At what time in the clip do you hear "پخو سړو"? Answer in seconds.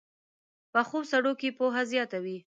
0.73-1.33